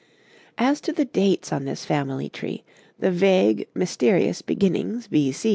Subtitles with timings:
[0.57, 2.63] As to the dates on this family tree,
[2.97, 5.31] the vague, mysterious beginnings B.